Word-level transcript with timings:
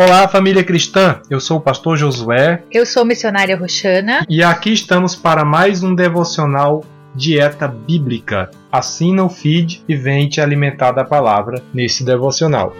Olá, 0.00 0.28
família 0.28 0.62
cristã. 0.62 1.20
Eu 1.28 1.40
sou 1.40 1.56
o 1.56 1.60
pastor 1.60 1.96
Josué. 1.96 2.62
Eu 2.70 2.86
sou 2.86 3.04
missionária 3.04 3.56
Roxana. 3.56 4.24
E 4.28 4.44
aqui 4.44 4.72
estamos 4.72 5.16
para 5.16 5.44
mais 5.44 5.82
um 5.82 5.92
devocional 5.92 6.84
Dieta 7.16 7.66
Bíblica. 7.66 8.48
Assina 8.70 9.24
o 9.24 9.28
feed 9.28 9.82
e 9.88 9.96
vem 9.96 10.28
te 10.28 10.40
alimentar 10.40 10.92
da 10.92 11.04
palavra 11.04 11.60
nesse 11.74 12.04
devocional. 12.04 12.72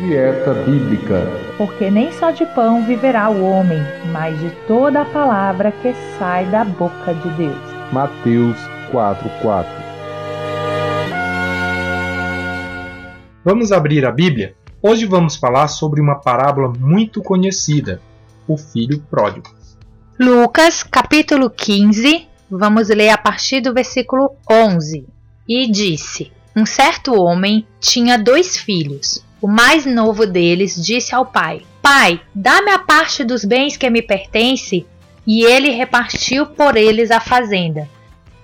Dieta 0.00 0.52
Bíblica. 0.52 1.26
Porque 1.56 1.90
nem 1.90 2.12
só 2.12 2.30
de 2.30 2.44
pão 2.44 2.84
viverá 2.84 3.30
o 3.30 3.42
homem, 3.42 3.82
mas 4.12 4.38
de 4.38 4.50
toda 4.68 5.00
a 5.00 5.06
palavra 5.06 5.72
que 5.72 5.94
sai 6.18 6.44
da 6.50 6.62
boca 6.62 7.14
de 7.14 7.30
Deus. 7.30 7.56
Mateus 7.90 8.58
4:4. 8.92 9.64
Vamos 13.42 13.72
abrir 13.72 14.04
a 14.04 14.12
Bíblia? 14.12 14.60
Hoje 14.84 15.06
vamos 15.06 15.36
falar 15.36 15.68
sobre 15.68 16.00
uma 16.00 16.16
parábola 16.16 16.72
muito 16.76 17.22
conhecida, 17.22 18.02
o 18.48 18.58
filho 18.58 18.98
pródigo. 19.08 19.48
Lucas, 20.18 20.82
capítulo 20.82 21.48
15, 21.48 22.26
vamos 22.50 22.88
ler 22.88 23.10
a 23.10 23.16
partir 23.16 23.60
do 23.60 23.72
versículo 23.72 24.34
11. 24.50 25.06
E 25.48 25.70
disse: 25.70 26.32
Um 26.56 26.66
certo 26.66 27.14
homem 27.14 27.64
tinha 27.78 28.18
dois 28.18 28.56
filhos. 28.56 29.24
O 29.40 29.46
mais 29.46 29.86
novo 29.86 30.26
deles 30.26 30.74
disse 30.74 31.14
ao 31.14 31.26
pai: 31.26 31.62
Pai, 31.80 32.20
dá-me 32.34 32.72
a 32.72 32.80
parte 32.80 33.22
dos 33.22 33.44
bens 33.44 33.76
que 33.76 33.88
me 33.88 34.02
pertence. 34.02 34.84
E 35.24 35.44
ele 35.44 35.70
repartiu 35.70 36.44
por 36.44 36.76
eles 36.76 37.12
a 37.12 37.20
fazenda. 37.20 37.88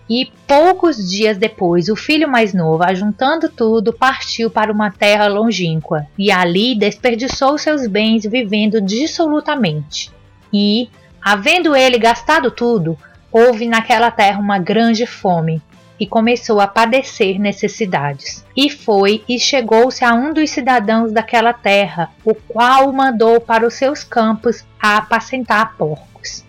E 0.08 0.32
poucos 0.46 0.96
dias 0.96 1.36
depois, 1.36 1.88
o 1.88 1.96
filho 1.96 2.28
mais 2.28 2.54
novo, 2.54 2.82
ajuntando 2.82 3.48
tudo, 3.48 3.92
partiu 3.92 4.50
para 4.50 4.72
uma 4.72 4.90
terra 4.90 5.26
longínqua, 5.26 6.06
e 6.18 6.30
ali 6.32 6.74
desperdiçou 6.74 7.58
seus 7.58 7.86
bens 7.86 8.24
vivendo 8.24 8.80
dissolutamente. 8.80 10.10
E, 10.52 10.88
havendo 11.20 11.76
ele 11.76 11.98
gastado 11.98 12.50
tudo, 12.50 12.96
houve 13.30 13.66
naquela 13.66 14.10
terra 14.10 14.40
uma 14.40 14.58
grande 14.58 15.04
fome, 15.04 15.60
e 16.00 16.06
começou 16.06 16.60
a 16.60 16.66
padecer 16.66 17.38
necessidades. 17.38 18.44
E 18.56 18.70
foi 18.70 19.22
e 19.28 19.38
chegou-se 19.38 20.04
a 20.04 20.14
um 20.14 20.32
dos 20.32 20.50
cidadãos 20.50 21.12
daquela 21.12 21.52
terra, 21.52 22.10
o 22.24 22.34
qual 22.34 22.88
o 22.88 22.92
mandou 22.92 23.40
para 23.40 23.66
os 23.66 23.74
seus 23.74 24.04
campos 24.04 24.64
a 24.80 24.98
apacentar 24.98 25.74
porcos 25.76 26.07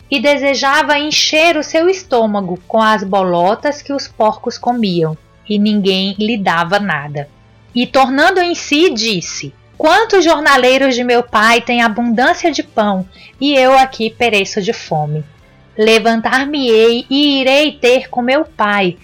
e 0.09 0.19
desejava 0.19 0.97
encher 0.97 1.57
o 1.57 1.63
seu 1.63 1.89
estômago 1.89 2.59
com 2.67 2.81
as 2.81 3.03
bolotas 3.03 3.81
que 3.81 3.93
os 3.93 4.07
porcos 4.07 4.57
comiam, 4.57 5.17
e 5.47 5.59
ninguém 5.59 6.15
lhe 6.17 6.37
dava 6.37 6.79
nada. 6.79 7.29
E 7.73 7.85
tornando 7.85 8.39
em 8.39 8.55
si, 8.55 8.93
disse: 8.93 9.53
Quantos 9.77 10.23
jornaleiros 10.23 10.95
de 10.95 11.03
meu 11.03 11.23
pai 11.23 11.61
têm 11.61 11.81
abundância 11.81 12.51
de 12.51 12.63
pão, 12.63 13.07
e 13.39 13.53
eu 13.53 13.77
aqui 13.77 14.09
pereço 14.09 14.61
de 14.61 14.73
fome? 14.73 15.23
Levantar-me-ei 15.77 17.05
e 17.09 17.39
irei 17.39 17.71
ter 17.71 18.09
com 18.09 18.21
meu 18.21 18.43
pai, 18.43 18.97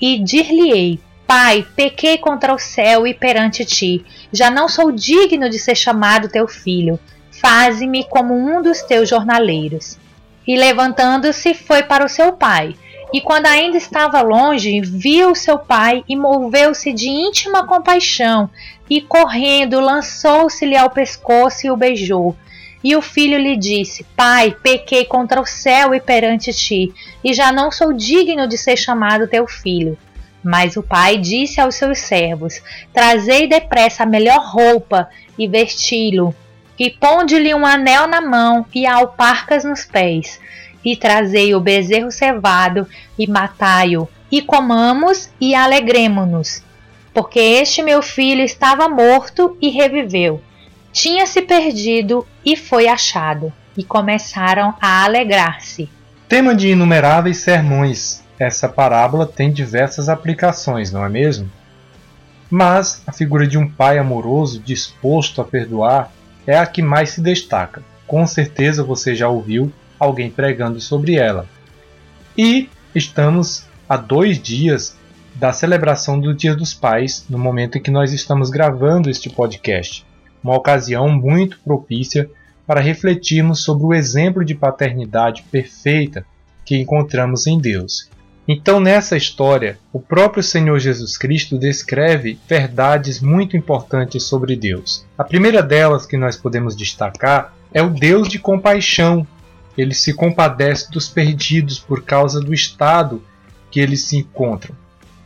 e 0.00 0.18
dir-lhe-ei: 0.18 0.98
Pai, 1.26 1.64
pequei 1.76 2.18
contra 2.18 2.52
o 2.52 2.58
céu 2.58 3.06
e 3.06 3.14
perante 3.14 3.64
ti, 3.64 4.04
já 4.32 4.50
não 4.50 4.68
sou 4.68 4.90
digno 4.90 5.48
de 5.48 5.58
ser 5.60 5.76
chamado 5.76 6.28
teu 6.28 6.48
filho. 6.48 6.98
Faze-me 7.40 8.04
como 8.04 8.34
um 8.34 8.60
dos 8.60 8.82
teus 8.82 9.08
jornaleiros. 9.08 9.98
E 10.46 10.56
levantando-se, 10.56 11.54
foi 11.54 11.82
para 11.82 12.04
o 12.04 12.08
seu 12.08 12.32
pai. 12.32 12.74
E 13.12 13.20
quando 13.20 13.46
ainda 13.46 13.76
estava 13.76 14.20
longe, 14.20 14.80
viu 14.80 15.34
seu 15.34 15.58
pai 15.58 16.04
e 16.08 16.14
moveu-se 16.14 16.92
de 16.92 17.08
íntima 17.08 17.66
compaixão, 17.66 18.48
e 18.88 19.00
correndo, 19.00 19.80
lançou-se-lhe 19.80 20.76
ao 20.76 20.90
pescoço 20.90 21.66
e 21.66 21.70
o 21.70 21.76
beijou. 21.76 22.36
E 22.84 22.94
o 22.94 23.02
filho 23.02 23.38
lhe 23.38 23.56
disse: 23.56 24.04
Pai, 24.16 24.56
pequei 24.62 25.04
contra 25.04 25.40
o 25.40 25.46
céu 25.46 25.94
e 25.94 26.00
perante 26.00 26.52
ti, 26.52 26.92
e 27.22 27.34
já 27.34 27.50
não 27.50 27.70
sou 27.70 27.92
digno 27.92 28.46
de 28.46 28.56
ser 28.56 28.76
chamado 28.76 29.28
teu 29.28 29.46
filho. 29.46 29.98
Mas 30.42 30.76
o 30.76 30.82
pai 30.82 31.18
disse 31.18 31.60
aos 31.60 31.74
seus 31.74 31.98
servos: 31.98 32.62
Trazei 32.92 33.46
depressa 33.46 34.04
a 34.04 34.06
melhor 34.06 34.40
roupa 34.40 35.08
e 35.38 35.46
vesti-lo, 35.46 36.34
e 36.80 36.88
ponde-lhe 36.88 37.54
um 37.54 37.66
anel 37.66 38.08
na 38.08 38.22
mão 38.22 38.64
e 38.74 38.86
alparcas 38.86 39.64
nos 39.64 39.84
pés, 39.84 40.40
e 40.82 40.96
trazei 40.96 41.54
o 41.54 41.60
bezerro 41.60 42.10
cevado 42.10 42.86
e 43.18 43.26
matai-o, 43.26 44.08
e 44.32 44.40
comamos 44.40 45.28
e 45.38 45.54
alegremo-nos, 45.54 46.62
porque 47.12 47.38
este 47.38 47.82
meu 47.82 48.00
filho 48.00 48.40
estava 48.40 48.88
morto 48.88 49.58
e 49.60 49.68
reviveu, 49.68 50.40
tinha 50.90 51.26
se 51.26 51.42
perdido 51.42 52.26
e 52.42 52.56
foi 52.56 52.88
achado, 52.88 53.52
e 53.76 53.84
começaram 53.84 54.74
a 54.80 55.04
alegrar-se. 55.04 55.86
Tema 56.26 56.54
de 56.54 56.68
inumeráveis 56.68 57.38
sermões. 57.38 58.22
Essa 58.38 58.70
parábola 58.70 59.26
tem 59.26 59.52
diversas 59.52 60.08
aplicações, 60.08 60.90
não 60.90 61.04
é 61.04 61.10
mesmo? 61.10 61.50
Mas 62.48 63.02
a 63.06 63.12
figura 63.12 63.46
de 63.46 63.58
um 63.58 63.68
pai 63.68 63.98
amoroso 63.98 64.60
disposto 64.60 65.42
a 65.42 65.44
perdoar 65.44 66.10
é 66.46 66.56
a 66.56 66.66
que 66.66 66.82
mais 66.82 67.10
se 67.10 67.20
destaca. 67.20 67.82
Com 68.06 68.26
certeza 68.26 68.82
você 68.82 69.14
já 69.14 69.28
ouviu 69.28 69.72
alguém 69.98 70.30
pregando 70.30 70.80
sobre 70.80 71.14
ela. 71.14 71.46
E 72.36 72.68
estamos 72.94 73.64
a 73.88 73.96
dois 73.96 74.40
dias 74.40 74.96
da 75.34 75.52
celebração 75.52 76.18
do 76.18 76.34
Dia 76.34 76.54
dos 76.54 76.74
Pais, 76.74 77.24
no 77.28 77.38
momento 77.38 77.78
em 77.78 77.82
que 77.82 77.90
nós 77.90 78.12
estamos 78.12 78.50
gravando 78.50 79.08
este 79.08 79.30
podcast. 79.30 80.04
Uma 80.42 80.56
ocasião 80.56 81.08
muito 81.08 81.58
propícia 81.60 82.30
para 82.66 82.80
refletirmos 82.80 83.62
sobre 83.62 83.84
o 83.86 83.94
exemplo 83.94 84.44
de 84.44 84.54
paternidade 84.54 85.42
perfeita 85.50 86.24
que 86.64 86.76
encontramos 86.76 87.46
em 87.46 87.58
Deus 87.58 88.08
então, 88.52 88.80
nessa 88.80 89.16
história, 89.16 89.78
o 89.92 90.00
próprio 90.00 90.42
Senhor 90.42 90.76
Jesus 90.80 91.16
Cristo 91.16 91.56
descreve 91.56 92.36
verdades 92.48 93.20
muito 93.20 93.56
importantes 93.56 94.24
sobre 94.24 94.56
Deus. 94.56 95.06
A 95.16 95.22
primeira 95.22 95.62
delas 95.62 96.04
que 96.04 96.16
nós 96.16 96.34
podemos 96.34 96.74
destacar 96.74 97.54
é 97.72 97.80
o 97.80 97.90
Deus 97.90 98.28
de 98.28 98.40
compaixão. 98.40 99.24
Ele 99.78 99.94
se 99.94 100.12
compadece 100.12 100.90
dos 100.90 101.08
perdidos 101.08 101.78
por 101.78 102.02
causa 102.02 102.40
do 102.40 102.52
estado 102.52 103.22
que 103.70 103.78
eles 103.78 104.02
se 104.02 104.16
encontram. 104.16 104.74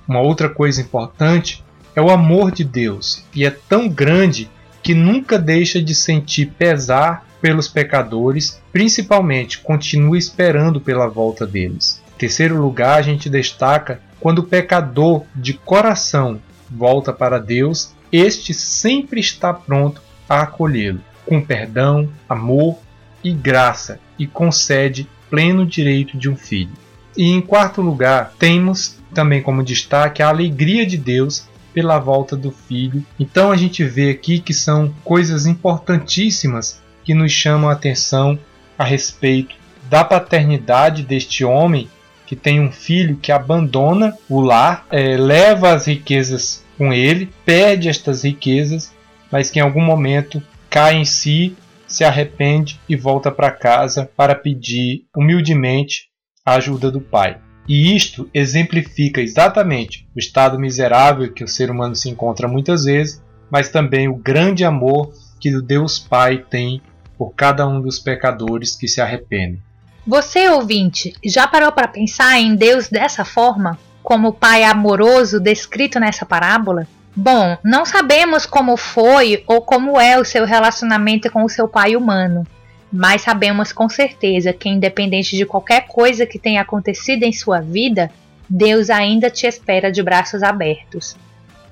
Uma 0.07 0.21
outra 0.21 0.51
coisa 0.51 0.83
importante 0.83 1.65
é 1.97 2.03
o 2.03 2.11
amor 2.11 2.51
de 2.51 2.63
Deus, 2.63 3.25
e 3.35 3.47
é 3.47 3.51
tão 3.51 3.89
grande 3.89 4.51
que 4.83 4.93
nunca 4.93 5.39
deixa 5.39 5.81
de 5.83 5.95
sentir 5.95 6.53
pesar 6.59 7.27
pelos 7.45 7.69
pecadores, 7.69 8.59
principalmente 8.73 9.59
continua 9.59 10.17
esperando 10.17 10.81
pela 10.81 11.07
volta 11.07 11.47
deles 11.47 12.03
terceiro 12.25 12.59
lugar, 12.61 12.99
a 12.99 13.03
gente 13.03 13.29
destaca 13.29 14.01
quando 14.19 14.39
o 14.39 14.45
pecador 14.45 15.25
de 15.35 15.53
coração 15.53 16.41
volta 16.71 17.13
para 17.13 17.39
Deus, 17.39 17.93
este 18.11 18.55
sempre 18.55 19.21
está 19.21 19.53
pronto 19.53 20.01
a 20.27 20.41
acolhê-lo, 20.41 21.01
com 21.27 21.43
perdão, 21.43 22.09
amor 22.27 22.79
e 23.23 23.33
graça, 23.33 24.01
e 24.19 24.27
concede 24.27 25.07
pleno 25.29 25.67
direito 25.67 26.17
de 26.17 26.31
um 26.31 26.37
filho. 26.37 26.73
E 27.15 27.31
em 27.31 27.43
quarto 27.43 27.83
lugar, 27.83 28.33
temos 28.39 28.97
também 29.13 29.43
como 29.43 29.63
destaque 29.63 30.23
a 30.23 30.29
alegria 30.29 30.87
de 30.87 30.97
Deus 30.97 31.47
pela 31.75 31.99
volta 31.99 32.37
do 32.37 32.51
filho. 32.51 33.05
Então 33.21 33.53
a 33.53 33.57
gente 33.57 33.85
vê 33.85 34.11
aqui 34.11 34.39
que 34.39 34.55
são 34.55 34.95
coisas 35.05 35.45
importantíssimas 35.45 36.81
que 37.05 37.15
nos 37.15 37.33
chamam 37.33 37.69
a 37.69 37.75
atenção 37.75 38.39
a 38.79 38.85
respeito 38.85 39.55
da 39.89 40.05
paternidade 40.05 41.03
deste 41.03 41.45
homem 41.45 41.89
que 42.27 42.35
tem 42.35 42.59
um 42.59 42.73
filho 42.73 43.17
que 43.17 43.31
abandona 43.31 44.17
o 44.29 44.41
lar, 44.41 44.87
é, 44.91 45.17
leva 45.17 45.73
as 45.73 45.87
riquezas 45.87 46.65
com 46.77 46.93
ele, 46.93 47.31
perde 47.45 47.89
estas 47.89 48.25
riquezas, 48.25 48.93
mas 49.31 49.51
que 49.51 49.59
em 49.59 49.63
algum 49.63 49.83
momento 49.83 50.43
cai 50.71 50.97
em 50.97 51.05
si, 51.05 51.55
se 51.87 52.03
arrepende 52.03 52.81
e 52.89 52.97
volta 52.97 53.31
para 53.31 53.51
casa 53.51 54.11
para 54.17 54.35
pedir 54.35 55.05
humildemente 55.15 56.09
a 56.45 56.55
ajuda 56.55 56.91
do 56.91 57.01
pai. 57.01 57.39
E 57.69 57.95
isto 57.95 58.29
exemplifica 58.35 59.21
exatamente 59.21 60.07
o 60.15 60.19
estado 60.19 60.59
miserável 60.59 61.33
que 61.33 61.45
o 61.45 61.49
ser 61.49 61.71
humano 61.71 61.95
se 61.95 62.11
encontra 62.11 62.49
muitas 62.49 62.85
vezes, 62.85 63.23
mas 63.51 63.69
também 63.69 64.09
o 64.09 64.17
grande 64.17 64.65
amor 64.65 65.13
que 65.41 65.55
o 65.55 65.63
Deus 65.63 65.99
Pai 65.99 66.39
tem 66.39 66.83
por 67.17 67.35
cada 67.35 67.67
um 67.67 67.81
dos 67.81 67.99
pecadores 67.99 68.77
que 68.77 68.89
se 68.89 69.01
arrependem. 69.01 69.61
Você, 70.07 70.49
ouvinte, 70.49 71.15
já 71.25 71.47
parou 71.47 71.73
para 71.73 71.89
pensar 71.89 72.39
em 72.39 72.55
Deus 72.55 72.89
dessa 72.89 73.25
forma? 73.25 73.79
Como 74.03 74.29
o 74.29 74.33
Pai 74.33 74.65
amoroso 74.65 75.41
descrito 75.41 75.99
nessa 75.99 76.27
parábola? 76.27 76.87
Bom, 77.17 77.57
não 77.63 77.85
sabemos 77.87 78.45
como 78.45 78.77
foi 78.77 79.45
ou 79.47 79.63
como 79.63 80.01
é 80.01 80.19
o 80.19 80.25
seu 80.25 80.45
relacionamento 80.45 81.31
com 81.31 81.45
o 81.45 81.49
seu 81.49 81.69
pai 81.69 81.95
humano, 81.95 82.45
mas 82.93 83.23
sabemos 83.23 83.73
com 83.73 83.89
certeza 83.89 84.53
que, 84.53 84.69
independente 84.69 85.37
de 85.37 85.47
qualquer 85.47 85.87
coisa 85.87 86.27
que 86.27 86.41
tenha 86.41 86.61
acontecido 86.61 87.23
em 87.23 87.33
sua 87.33 87.61
vida, 87.61 88.11
Deus 88.49 88.91
ainda 88.91 89.31
te 89.31 89.47
espera 89.47 89.93
de 89.93 90.03
braços 90.03 90.43
abertos. 90.43 91.17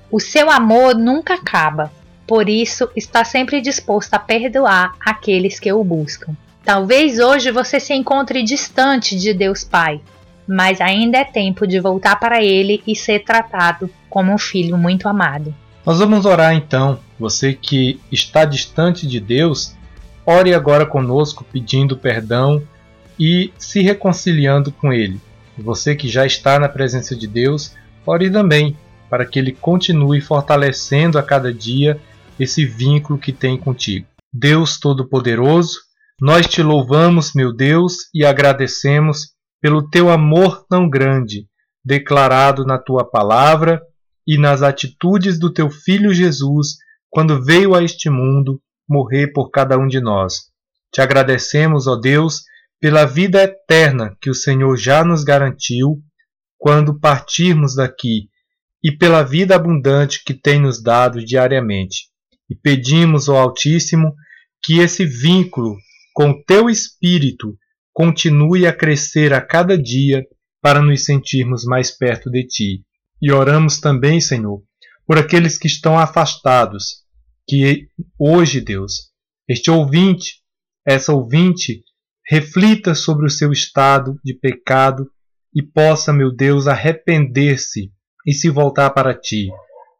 O 0.09 0.19
seu 0.19 0.49
amor 0.49 0.95
nunca 0.95 1.33
acaba. 1.33 1.91
Por 2.27 2.47
isso 2.47 2.89
está 2.95 3.23
sempre 3.23 3.61
disposto 3.61 4.13
a 4.13 4.19
perdoar 4.19 4.93
aqueles 4.99 5.59
que 5.59 5.71
o 5.71 5.83
buscam. 5.83 6.35
Talvez 6.63 7.19
hoje 7.19 7.51
você 7.51 7.79
se 7.79 7.93
encontre 7.93 8.41
distante 8.41 9.17
de 9.17 9.33
Deus 9.33 9.63
Pai, 9.63 9.99
mas 10.47 10.79
ainda 10.79 11.17
é 11.17 11.23
tempo 11.25 11.67
de 11.67 11.79
voltar 11.79 12.15
para 12.17 12.41
Ele 12.41 12.81
e 12.87 12.95
ser 12.95 13.23
tratado 13.23 13.89
como 14.09 14.33
um 14.33 14.37
filho 14.37 14.77
muito 14.77 15.07
amado. 15.09 15.53
Nós 15.85 15.99
vamos 15.99 16.25
orar 16.25 16.53
então. 16.53 16.99
Você 17.19 17.53
que 17.53 17.99
está 18.11 18.45
distante 18.45 19.05
de 19.05 19.19
Deus, 19.19 19.75
ore 20.25 20.53
agora 20.53 20.85
conosco 20.85 21.45
pedindo 21.51 21.97
perdão 21.97 22.63
e 23.19 23.51
se 23.57 23.81
reconciliando 23.81 24.71
com 24.71 24.93
Ele. 24.93 25.19
Você 25.57 25.95
que 25.95 26.07
já 26.07 26.25
está 26.25 26.57
na 26.57 26.69
presença 26.69 27.15
de 27.15 27.27
Deus, 27.27 27.75
ore 28.05 28.29
também 28.29 28.77
para 29.09 29.25
que 29.25 29.37
Ele 29.37 29.51
continue 29.51 30.21
fortalecendo 30.21 31.19
a 31.19 31.23
cada 31.23 31.53
dia 31.53 31.99
esse 32.43 32.65
vínculo 32.65 33.17
que 33.17 33.33
tem 33.33 33.57
contigo. 33.57 34.07
Deus 34.31 34.79
Todo-Poderoso, 34.79 35.79
nós 36.21 36.47
te 36.47 36.61
louvamos, 36.61 37.33
meu 37.33 37.53
Deus, 37.53 38.09
e 38.13 38.25
agradecemos 38.25 39.33
pelo 39.61 39.89
teu 39.89 40.09
amor 40.09 40.65
tão 40.69 40.89
grande, 40.89 41.47
declarado 41.83 42.65
na 42.65 42.77
tua 42.77 43.03
palavra 43.03 43.81
e 44.25 44.37
nas 44.37 44.61
atitudes 44.61 45.39
do 45.39 45.51
teu 45.51 45.69
filho 45.69 46.13
Jesus, 46.13 46.77
quando 47.09 47.43
veio 47.43 47.75
a 47.75 47.83
este 47.83 48.09
mundo 48.09 48.61
morrer 48.87 49.27
por 49.33 49.49
cada 49.49 49.77
um 49.77 49.87
de 49.87 49.99
nós. 49.99 50.51
Te 50.91 51.01
agradecemos, 51.01 51.87
ó 51.87 51.95
Deus, 51.95 52.43
pela 52.79 53.05
vida 53.05 53.43
eterna 53.43 54.15
que 54.21 54.29
o 54.29 54.35
Senhor 54.35 54.75
já 54.77 55.03
nos 55.03 55.23
garantiu 55.23 56.01
quando 56.57 56.99
partirmos 56.99 57.75
daqui 57.75 58.29
e 58.83 58.91
pela 58.91 59.23
vida 59.23 59.55
abundante 59.55 60.23
que 60.23 60.33
tem 60.33 60.59
nos 60.59 60.81
dado 60.81 61.23
diariamente. 61.23 62.12
E 62.53 62.55
pedimos 62.55 63.27
ao 63.27 63.35
Altíssimo 63.35 64.13
que 64.61 64.77
esse 64.77 65.07
vínculo 65.07 65.75
com 66.13 66.39
teu 66.43 66.69
Espírito 66.69 67.57
continue 67.91 68.67
a 68.67 68.71
crescer 68.71 69.33
a 69.33 69.41
cada 69.41 69.75
dia 69.75 70.23
para 70.61 70.79
nos 70.79 71.03
sentirmos 71.03 71.65
mais 71.65 71.89
perto 71.89 72.29
de 72.29 72.45
ti. 72.45 72.85
E 73.19 73.31
oramos 73.31 73.79
também, 73.79 74.21
Senhor, 74.21 74.61
por 75.07 75.17
aqueles 75.17 75.57
que 75.57 75.65
estão 75.65 75.97
afastados, 75.97 77.03
que 77.49 77.87
hoje, 78.19 78.61
Deus, 78.61 79.09
este 79.49 79.71
ouvinte, 79.71 80.35
essa 80.85 81.11
ouvinte, 81.11 81.83
reflita 82.29 82.93
sobre 82.93 83.25
o 83.25 83.31
seu 83.31 83.51
estado 83.51 84.19
de 84.23 84.35
pecado 84.35 85.09
e 85.55 85.63
possa, 85.63 86.13
meu 86.13 86.31
Deus, 86.31 86.67
arrepender-se 86.67 87.91
e 88.27 88.31
se 88.31 88.47
voltar 88.47 88.91
para 88.91 89.19
ti. 89.19 89.49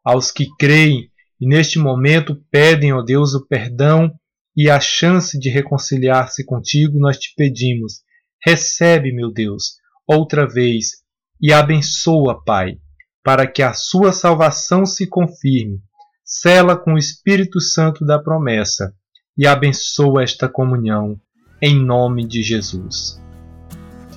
Aos 0.04 0.30
que 0.30 0.46
creem 0.56 1.10
e 1.44 1.46
neste 1.46 1.78
momento 1.78 2.42
pedem, 2.50 2.94
ó 2.94 3.02
Deus, 3.02 3.34
o 3.34 3.46
perdão 3.46 4.10
e 4.56 4.70
a 4.70 4.80
chance 4.80 5.38
de 5.38 5.50
reconciliar-se 5.50 6.42
contigo, 6.42 6.98
nós 6.98 7.18
te 7.18 7.34
pedimos. 7.36 8.00
Recebe, 8.42 9.12
meu 9.12 9.30
Deus, 9.30 9.74
outra 10.08 10.48
vez 10.48 11.02
e 11.38 11.52
abençoa, 11.52 12.42
Pai, 12.42 12.78
para 13.22 13.46
que 13.46 13.62
a 13.62 13.74
sua 13.74 14.10
salvação 14.10 14.86
se 14.86 15.06
confirme. 15.06 15.80
Sela 16.24 16.78
com 16.78 16.94
o 16.94 16.98
Espírito 16.98 17.60
Santo 17.60 18.06
da 18.06 18.18
promessa 18.18 18.94
e 19.36 19.46
abençoa 19.46 20.22
esta 20.22 20.48
comunhão, 20.48 21.20
em 21.60 21.78
nome 21.78 22.26
de 22.26 22.42
Jesus. 22.42 23.20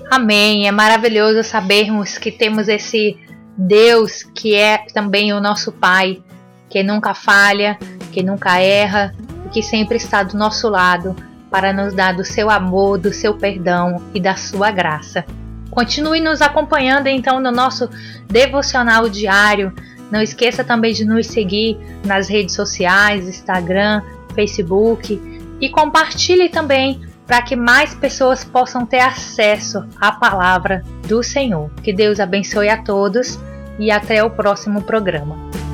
Amém. 0.10 0.66
É 0.66 0.72
maravilhoso 0.72 1.44
sabermos 1.44 2.18
que 2.18 2.32
temos 2.32 2.70
esse 2.70 3.18
Deus 3.58 4.24
que 4.24 4.56
é 4.56 4.78
também 4.94 5.34
o 5.34 5.42
nosso 5.42 5.74
Pai, 5.74 6.24
que 6.70 6.84
nunca 6.84 7.14
falha, 7.14 7.78
que 8.12 8.24
nunca 8.24 8.60
erra, 8.60 9.14
e 9.46 9.50
que 9.50 9.64
sempre 9.64 9.98
está 9.98 10.24
do 10.24 10.38
nosso 10.38 10.70
lado 10.70 11.16
para 11.50 11.72
nos 11.72 11.94
dar 11.94 12.14
do 12.14 12.26
seu 12.26 12.50
amor, 12.50 12.98
do 12.98 13.14
seu 13.14 13.34
perdão 13.34 14.02
e 14.14 14.20
da 14.20 14.36
sua 14.36 14.72
graça. 14.72 15.26
Continue 15.70 16.20
nos 16.20 16.42
acompanhando 16.42 17.08
então 17.08 17.40
no 17.40 17.52
nosso 17.52 17.90
devocional 18.28 19.08
diário. 19.10 19.74
Não 20.12 20.22
esqueça 20.22 20.64
também 20.64 20.94
de 20.94 21.06
nos 21.06 21.28
seguir 21.28 21.78
nas 22.06 22.28
redes 22.30 22.56
sociais, 22.56 23.28
Instagram, 23.28 24.02
Facebook 24.34 25.22
e 25.60 25.70
compartilhe 25.70 26.50
também 26.50 27.02
para 27.26 27.42
que 27.42 27.56
mais 27.56 27.94
pessoas 27.94 28.44
possam 28.44 28.86
ter 28.86 29.00
acesso 29.02 29.86
à 30.00 30.12
palavra 30.12 30.82
do 31.08 31.22
Senhor. 31.22 31.70
Que 31.84 31.92
Deus 31.92 32.20
abençoe 32.20 32.70
a 32.70 32.82
todos 32.82 33.38
e 33.78 33.92
até 33.92 34.24
o 34.24 34.30
próximo 34.30 34.82
programa. 34.82 35.67